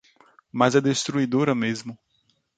Mas 0.51 0.73
é 0.73 0.81
destruidora 0.81 1.53
mesmo 1.53 1.95